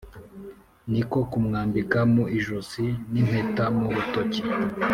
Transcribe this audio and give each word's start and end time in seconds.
niko 0.91 1.19
kumwambika 1.31 1.99
mu 2.13 2.23
ijosi 2.37 2.85
n’impeta 3.11 3.65
mu 3.77 3.87
rutoki 3.95 4.41